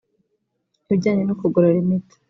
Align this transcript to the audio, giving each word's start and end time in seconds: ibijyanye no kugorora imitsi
ibijyanye 0.85 1.23
no 1.25 1.35
kugorora 1.41 1.77
imitsi 1.83 2.15